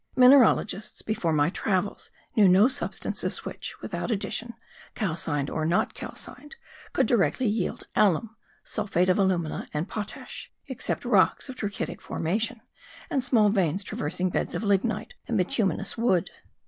Mineralogists, 0.15 1.03
before 1.03 1.31
my 1.31 1.51
travels, 1.51 2.09
knew 2.35 2.47
no 2.47 2.67
substances 2.67 3.45
which, 3.45 3.79
without 3.83 4.09
addition, 4.09 4.55
calcined 4.95 5.47
or 5.47 5.63
not 5.63 5.93
calcined, 5.93 6.55
could 6.91 7.05
directly 7.05 7.45
yield 7.45 7.83
alum 7.95 8.35
(sulphate 8.63 9.09
of 9.09 9.19
alumina 9.19 9.69
and 9.75 9.87
potash), 9.87 10.51
except 10.65 11.05
rocks 11.05 11.49
of 11.49 11.55
trachytic 11.55 12.01
formation, 12.01 12.61
and 13.11 13.23
small 13.23 13.49
veins 13.49 13.83
traversing 13.83 14.31
beds 14.31 14.55
of 14.55 14.63
lignite 14.63 15.13
and 15.27 15.37
bituminous 15.37 15.99
wood. 15.99 16.31